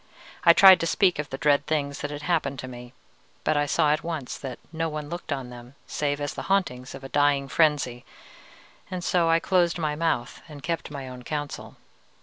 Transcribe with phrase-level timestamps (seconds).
[0.43, 2.93] I tried to speak of the dread things that had happened to me,
[3.43, 6.95] but I saw at once that no one looked on them save as the hauntings
[6.95, 8.03] of a dying frenzy,
[8.89, 11.77] and so I closed my mouth and kept my own counsel.